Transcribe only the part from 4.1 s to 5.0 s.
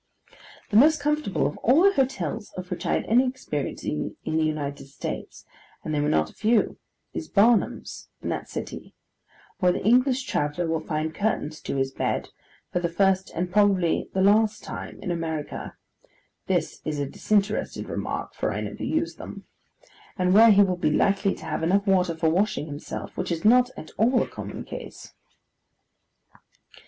the United